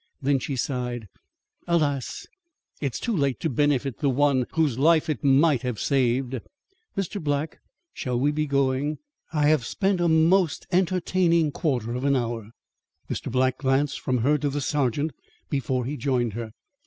[0.19, 1.07] Then she sighed:
[1.67, 2.25] "Alas!
[2.79, 6.39] it's too late to benefit the one whose life it might have saved.
[6.97, 7.23] Mr.
[7.23, 7.59] Black,
[7.93, 8.97] shall we be going?
[9.31, 12.49] I have spent a most entertaining quarter of an hour."
[13.11, 13.31] Mr.
[13.31, 15.11] Black glanced from her to the sergeant
[15.51, 16.49] before he joined her.